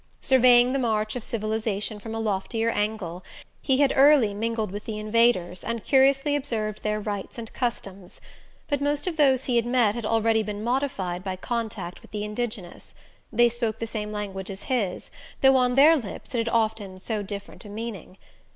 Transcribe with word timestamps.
Surveying 0.19 0.73
the 0.73 0.79
march 0.79 1.15
of 1.15 1.23
civilization 1.23 1.99
from 1.99 2.15
a 2.15 2.19
loftier 2.19 2.71
angle, 2.71 3.23
he 3.61 3.77
had 3.81 3.93
early 3.95 4.33
mingled 4.33 4.71
with 4.71 4.85
the 4.85 4.97
Invaders, 4.97 5.63
and 5.63 5.83
curiously 5.83 6.35
observed 6.35 6.81
their 6.81 6.99
rites 6.99 7.37
and 7.37 7.53
customs. 7.53 8.19
But 8.67 8.81
most 8.81 9.05
of 9.05 9.15
those 9.15 9.43
he 9.45 9.57
had 9.57 9.65
met 9.67 9.93
had 9.93 10.07
already 10.07 10.41
been 10.41 10.63
modified 10.63 11.23
by 11.23 11.35
contact 11.35 12.01
with 12.01 12.09
the 12.09 12.23
indigenous: 12.23 12.95
they 13.31 13.47
spoke 13.47 13.77
the 13.77 13.85
same 13.85 14.11
language 14.11 14.49
as 14.49 14.63
his, 14.63 15.11
though 15.41 15.55
on 15.55 15.75
their 15.75 15.95
lips 15.95 16.33
it 16.33 16.39
had 16.39 16.49
often 16.49 16.97
so 16.97 17.21
different 17.21 17.63
a 17.63 17.69
meaning. 17.69 18.17